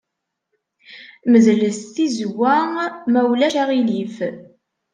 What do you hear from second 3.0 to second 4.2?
ma ulac aɣilif.